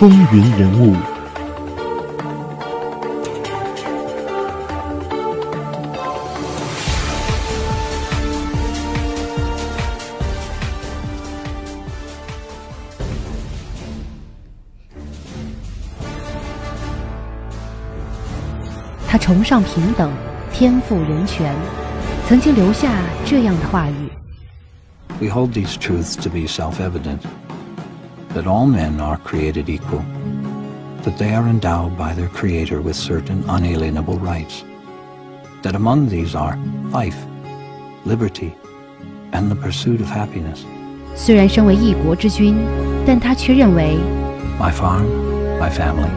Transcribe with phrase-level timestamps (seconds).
[0.00, 0.96] 风云人物。
[19.06, 20.10] 他崇尚平等，
[20.50, 21.54] 天赋人权，
[22.26, 22.90] 曾经留下
[23.26, 24.10] 这样的话语。
[25.20, 27.18] We hold these truths to be self evident
[28.33, 30.03] that all men are created equal,
[31.03, 34.63] that they are endowed by their Creator with certain unalienable rights,
[35.61, 36.57] that among these are
[36.91, 37.17] life,
[38.05, 38.53] liberty,
[39.31, 40.65] and the pursuit of happiness.
[41.15, 42.57] 虽然身为一国之君，
[43.05, 43.97] 但他却认为
[44.59, 45.05] My farm,
[45.59, 46.09] my family,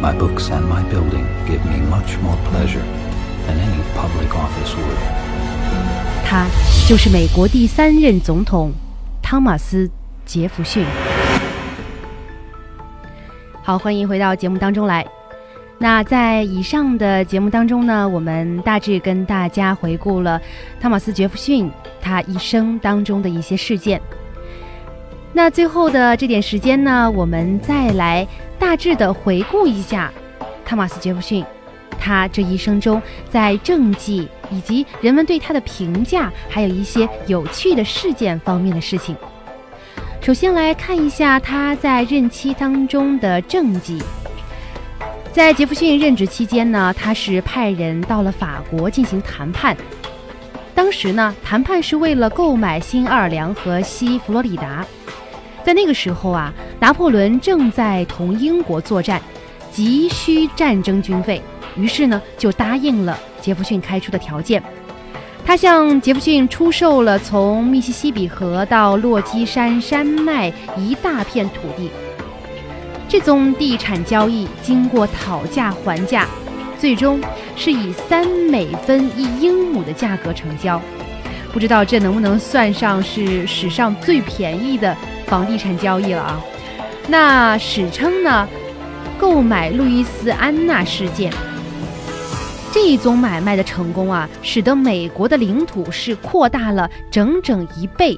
[0.00, 2.82] my books, and my building give me much more pleasure
[3.46, 4.98] than any public office would.
[6.24, 6.46] 他
[6.88, 8.72] 就是美国第三任总统
[9.22, 9.90] 汤马斯·
[10.24, 10.84] 杰弗逊。
[13.67, 15.05] 好，欢迎回到节目当中来。
[15.77, 20.41] 那在以上的节目当中呢，我们大致跟大家回顾了
[20.79, 24.01] 汤马斯·杰弗逊他一生当中的一些事件。
[25.33, 28.25] 那最后的这点时间呢，我们再来
[28.57, 30.13] 大致的回顾一下
[30.63, 31.43] 汤马斯·杰弗逊
[31.99, 39.13] 他这一生中在政绩以及人们对他的评价，还有一些有趣的事件方面的事情。
[40.27, 43.97] 首先来看一下他在任期当中的政绩。
[45.31, 49.73] 在杰弗逊任职期间呢，他是派人到了法国进行谈判。
[50.75, 54.85] 当时呢，谈判是为了购买新奥尔良和西佛罗里达。
[55.63, 59.21] 在那个时候啊，拿破仑正在同英国作战，
[59.71, 61.41] 急需战争军费。
[61.77, 64.61] 于是呢，就答应了杰弗逊开出的条件。
[65.47, 71.89] 他向杰弗逊出售了从密西西比河到落基山山脉一大片土地。
[73.07, 76.27] 这宗地产交易经过讨价还价，
[76.77, 77.21] 最终
[77.55, 80.81] 是以三美分一英亩的价格成交。
[81.53, 84.93] 不知道这能不能算上是史上最便宜的
[85.27, 86.41] 房地产交易了啊？
[87.07, 88.45] 那史称呢，
[89.17, 91.31] 购买路易斯安那事件。
[92.79, 98.15] 这一宗买卖的成功啊，使得美国的领土是扩大了整整一倍。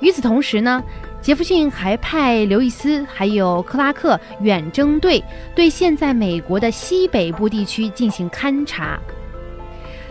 [0.00, 0.84] 与此同时呢，
[1.22, 5.24] 杰弗逊还派刘易斯还有克拉克远征队
[5.54, 9.00] 对现在美国的西北部地区进行勘察。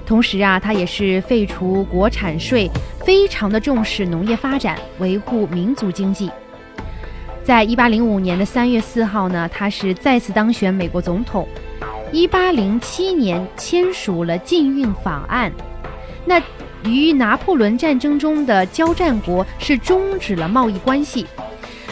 [0.03, 2.67] 同时啊，他也是废除国产税，
[3.05, 6.31] 非常的重视农业发展，维护民族经济。
[7.43, 11.47] 在一八零五年的三月四号呢，他是再次当选美国总统。
[12.11, 15.51] 一八零七年签署了禁运法案，
[16.25, 16.41] 那
[16.83, 21.27] 与拿破仑战争中的交战国是终止了贸易关系。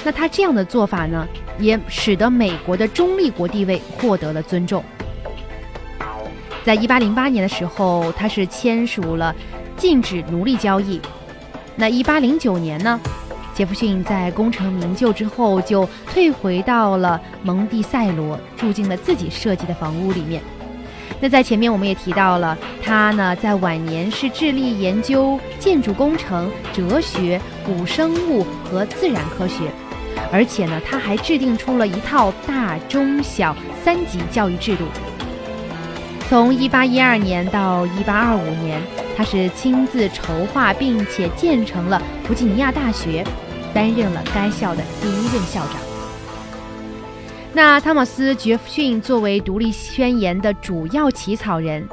[0.06, 1.28] 那他这样的做法呢，
[1.59, 4.84] 也使得美国的中立国地位获得了尊重。
[6.64, 9.36] 在一八零八年的时候，他是签署了
[9.76, 11.02] 禁止奴隶交易。
[11.76, 13.00] 那一八零九年呢？
[13.55, 20.41] 杰弗逊在功成名就之后，就退回到了蒙蒂塞罗，住进了自己设计的房屋里面。
[21.21, 29.72] 那在前面我们也提到了，他呢在晚年是致力研究建筑工程、哲学、古生物和自然科学，
[30.33, 34.83] 而且呢他还制定出了一套大、中、小三级教育制度。
[36.27, 38.81] 从1812年到1825年，
[39.16, 43.23] 他是亲自筹划并且建成了弗吉尼亚大学。
[43.75, 45.75] 担任了该校的第一任校长。
[47.52, 51.85] 那汤马斯·杰弗逊作为独立宣言的主要起草人，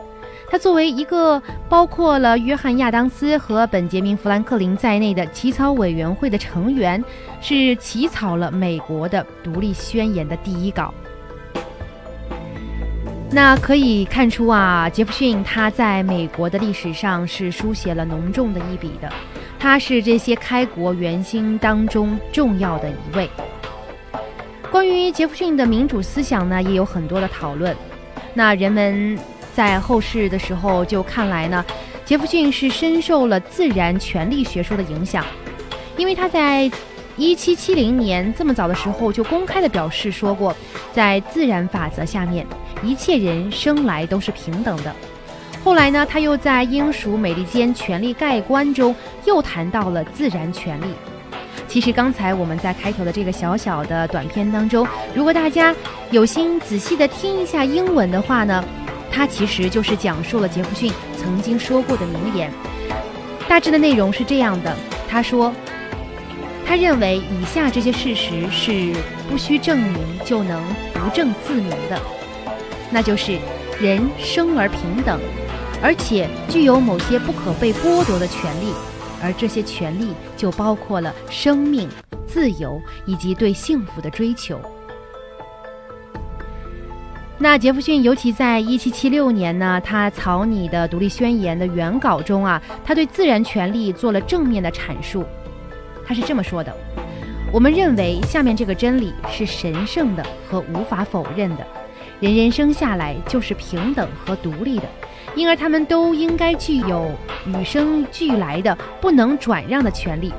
[0.48, 7.02] 他作为一个包括了约翰·亚当斯和本杰明·富兰克林在内的起草委员会的成员，
[7.40, 10.94] 是起草了美国的独立宣言的第一稿。
[13.30, 19.10] 那可以看出啊，杰弗逊他在美国的历史上是书写了浓重的一笔的。
[19.62, 23.30] 他是这些开国元勋当中重要的一位。
[24.72, 27.76] 关于杰弗逊的民主思想呢，也有很多的讨论。
[28.34, 29.16] 那人们
[29.54, 31.64] 在后世的时候就看来呢，
[32.04, 35.24] 杰弗逊是深受了自然权利学说的影响，
[35.96, 36.68] 因为他在
[37.16, 40.56] 1770年这么早的时候就公开的表示说过，
[40.92, 42.44] 在自然法则下面，
[42.82, 44.92] 一切人生来都是平等的。
[45.64, 48.94] 后来呢，他又在英属美利坚权力概观中
[49.24, 50.86] 又谈到了自然权利。
[51.68, 55.74] 其实刚才我们在开头的这个小小的短片当中，如果大家
[56.10, 58.62] 有心仔细的听一下英文的话呢，
[59.10, 62.50] 它其实就是讲述了杰弗逊曾经说过的名言。
[63.48, 64.76] 大致的内容是这样的：
[65.08, 65.54] 他说，
[66.66, 68.94] 他他认为以下这些事实是
[69.28, 69.94] 不需证明
[70.24, 70.58] 就能
[70.94, 72.00] 不证自明的，
[72.90, 73.38] 那就是
[73.78, 75.20] 人生而平等，
[75.82, 78.72] 而且具有某些不可被剥夺的权利，
[79.20, 81.88] 而这些权利就包括了生命、
[82.26, 84.60] 自由以及对幸福的追求。
[87.38, 95.24] 那杰弗逊尤其在一七七六年呢，他草拟的独立宣言的原稿中啊，他对自然权利做了正面的阐述。
[96.06, 96.72] 他是这么说的
[97.52, 101.66] ：“我们认为下面这个真理是神圣的和无法否认的：
[102.20, 104.84] 人人生下来就是平等和独立的，
[105.34, 107.10] 因而他们都应该具有
[107.46, 110.32] 与生俱来的不能转让的权利，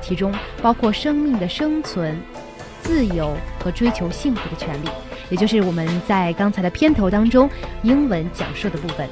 [0.00, 2.20] 其中包括生命的生存、
[2.82, 4.88] 自由和追求幸福的权利。”
[5.30, 7.48] 也就是我们在刚才的片头当中
[7.82, 9.08] 英文讲述的部分。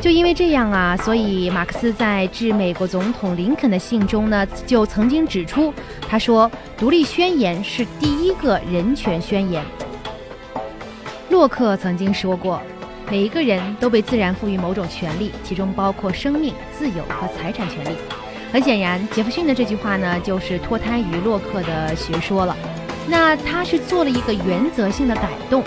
[0.00, 5.72] 就因为这样啊，所以马克思在致美国总统林肯的信中呢，就曾经指出，
[6.08, 9.62] 他说：“独立宣言是第一个人权宣言。”
[11.30, 12.60] 洛克曾经说过
[13.10, 17.96] ：“每一个人都被自然赋予某种权利，其中包括生命、自由和财产权利。”
[18.52, 22.54] 很显然，杰弗逊的这句话呢，就是脱胎于洛克的学说了。
[23.08, 25.64] 那他是做了一个原则性的改动，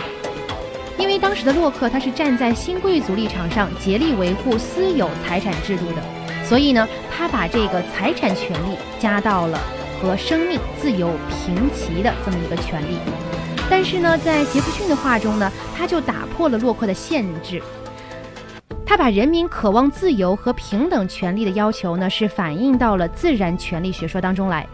[0.97, 6.01] 因为当时的洛克他是站在新贵族立场上，竭力维护私有财产制度的，
[6.45, 9.59] 所以呢，他把这个财产权利加到了
[9.99, 12.97] 和生命自由平齐的这么一个权利。
[13.69, 17.61] 但是呢，在杰弗逊的话中呢，他就打破了洛克的限制，
[18.85, 24.67] 他把人民渴望自由和平等权利的要求呢，是反映到了自然权利学说当中来。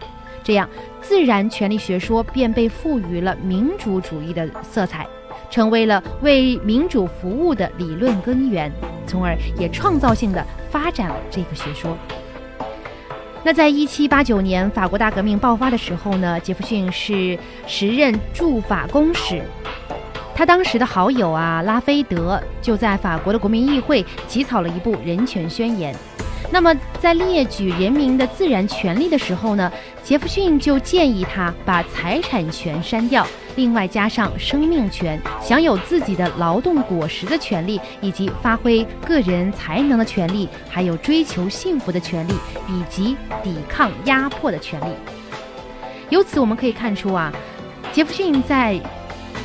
[0.44, 0.68] 这样，
[1.00, 5.06] 自然权利学说便被赋予了民主主义的色彩，
[5.50, 8.70] 成为了为民主服务的理论根源，
[9.06, 11.96] 从而也创造性的发展了这个学说。
[13.44, 17.36] 那在一七八九年法国大革命爆发的时候呢，杰弗逊是
[17.66, 19.42] 时任驻法公使，
[20.32, 25.92] 他当时的好友啊拉菲德就在法国的国民议会起草了一部人权宣言。
[26.52, 29.72] 那么在列举人民的自然权利的时候呢？
[30.04, 42.32] 杰弗逊就建议他把财产权删掉，另外加上生命权、享有自己的劳动果实的权利，以及发挥个人才能的权利，还有追求幸福的权利，
[42.68, 44.94] 以及抵抗压迫的权利。
[46.08, 47.32] 由此我们可以看出啊，
[47.92, 48.80] 杰弗逊在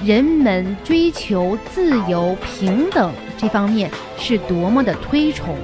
[0.03, 5.55] 人们追求自由平等这方面是多么的推崇。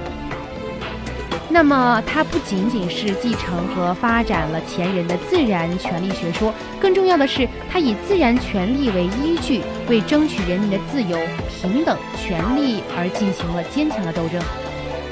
[1.54, 11.16] 那么，它不仅仅是继承和发展了前人的自然权利学说，更重要的是，它以自然权利为依据，为争取人民的自由、
[11.48, 14.42] 平等权利而进行了坚强的斗争。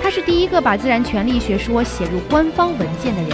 [0.03, 3.31] 他是第一个把自然权利学说写入官方文件的人。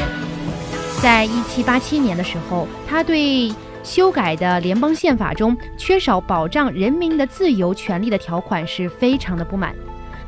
[1.00, 3.50] 在一七八七年的时候，他对
[3.82, 9.74] 修改的联邦宪法中缺少保障人民的自由权利的条款是非常的不满。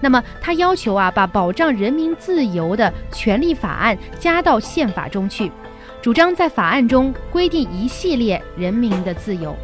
[0.00, 5.52] 那么他要求啊，把保障人民自由的权利法案加到宪法中去，
[6.00, 9.54] 主张在法案中规定一系列人民的自由。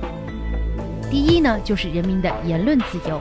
[1.10, 3.18] 第一呢，就是人民的言论自由；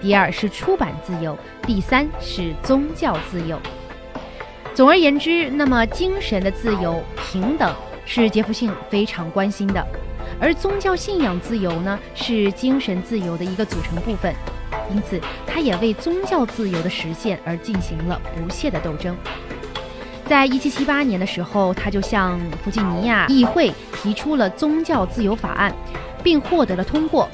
[0.00, 1.32] 第二是出版自由；
[1.62, 3.58] 第三是宗教自由。
[4.74, 9.84] 总而言之，那么精神的自由、平等是杰弗逊非常关心的，
[10.40, 14.34] 而宗教信仰自由呢，是精神自由的一个组成部分。
[14.94, 19.16] 因此，他也为宗教自由的实现而进行了不懈的斗争。
[20.26, 25.74] 在一七七八年的时候，他就向弗吉尼亚议会提出了宗教自由法案，
[26.22, 27.28] 并获得了通过。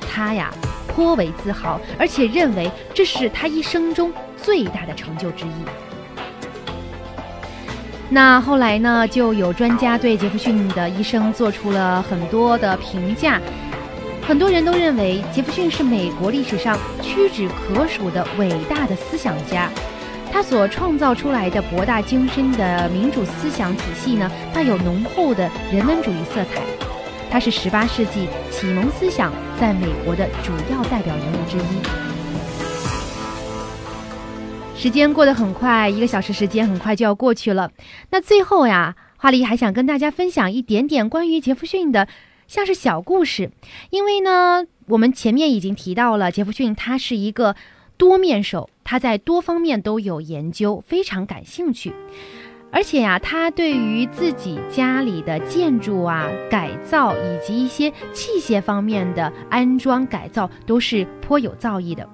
[0.00, 0.52] 他呀
[0.88, 5.50] 颇为自豪，而且认为这是他一生中最大的成就之一。
[8.10, 13.40] 那后来呢，就有专家对杰弗逊的一生做出了很多的评价。
[14.26, 19.68] 很多人都认为杰弗逊是美国历史上屈指可数的伟大的思想家，
[20.32, 26.62] 他所创造出来的博大精深的民主思想体系呢，带有浓厚的人文主义色彩。
[27.30, 31.60] 他是十八世纪启蒙思想在美国的主要代表人物之一。
[34.74, 37.70] 时间过得很快，一个小时时间很快就要过去了。
[38.10, 42.08] 那最后呀，华丽还想跟大家分享一点点关于杰弗逊的。
[42.46, 43.50] 像是小故事，
[43.90, 47.56] 因为呢，我们前面已经提到了杰弗逊，他是一个
[47.96, 51.92] 多面手，他在多方面都有研究，非常感兴趣。
[52.70, 62.08] 而且呀，他对于自己家里的建筑啊改造，以及一些器械方面的安装改造，都是颇有造诣的。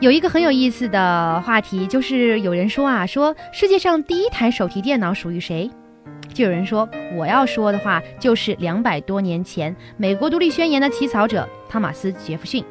[0.00, 5.70] 有一个很有意思的话题，就是有人说啊，说世界上第一台手提电脑属于谁？
[6.32, 12.64] 就有人说，我要说的话就是两百多年前美国独立宣言的起草者汤马斯·杰弗逊。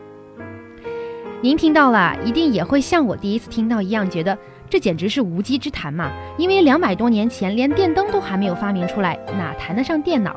[1.41, 4.37] 您听到了，一定也会像我第一次听到一样，觉得
[4.69, 6.11] 这简直是无稽之谈嘛！
[6.37, 10.35] 因为两百多年前连电灯都还没有发明出来，哪谈得上电脑？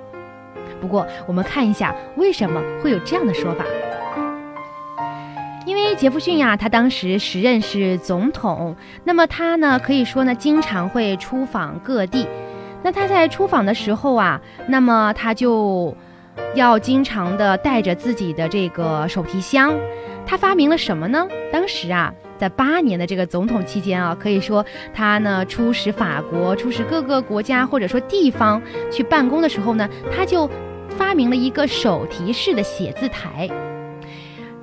[0.81, 3.64] 不过，我们看一下为什么会有这样的说法。
[5.66, 12.26] 因为杰弗逊呀，他当时时任是总统，那么他呢，可以说呢，经常会出访各地。
[12.85, 14.38] 那他在出访的时候啊，
[14.69, 15.97] 那么他就
[16.55, 19.75] 要经常的带着自己的这个手提箱。
[20.26, 21.26] 他发明了什么呢？
[21.50, 24.62] 当时啊，在八年的这个总统期间啊，可以说
[24.93, 28.61] 他呢出使法国、出使各个国家或者说地方
[28.93, 30.49] 去办公的时候呢，他就
[30.91, 33.49] 发明了一个手提式的写字台。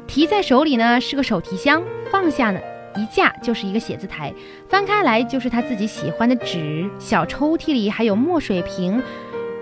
[0.06, 2.60] 提在手里呢是个手提箱，放下呢
[2.96, 4.34] 一架就是一个写字台，
[4.68, 6.90] 翻开来就是他自己喜欢的纸。
[7.00, 9.02] 小抽屉里还有墨水瓶、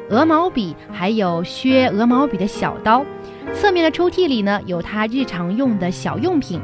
[0.10, 3.06] 鹅毛笔，还有削鹅毛笔的小刀。
[3.54, 6.62] 侧面的抽屉里呢有他日常用的小用品，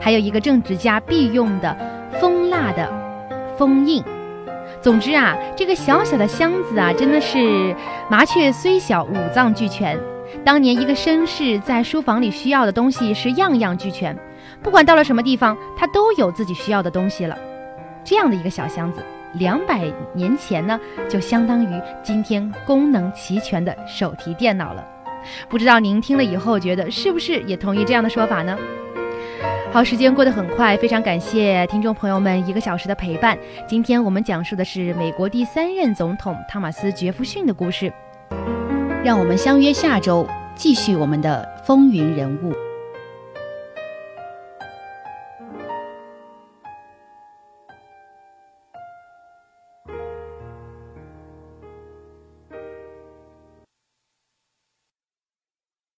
[0.00, 1.76] 还有一个政治家必用的
[2.20, 2.92] 蜂蜡的
[3.56, 4.02] 封印。
[4.80, 7.74] 总之啊，这个小小的箱子啊，真的是
[8.10, 9.98] 麻雀虽小，五脏俱全。
[10.44, 14.14] 当年一个绅士在书房里需要的东西是样样俱全，
[14.64, 17.38] 不管到了什么地方，他都有自己需要的东西了。
[18.02, 19.04] 这样的一个小箱子，
[19.34, 24.82] 两百年前呢，就相当于今天功能齐全的手提电脑了。
[25.50, 28.58] 不知道您听了以后觉得是不是也同意这样的说法呢？
[29.70, 33.36] 好，时间过得很快，非常感谢听众朋友们一个小时的陪伴。
[33.68, 37.92] 今天我们讲述的是美国第三任总统汤马斯·杰弗逊的故事。
[39.04, 42.54] 让我们相约下周，继续我们的风云人物。